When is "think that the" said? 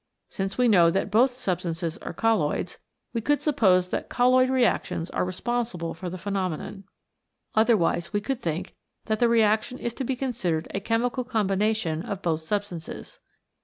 8.41-9.29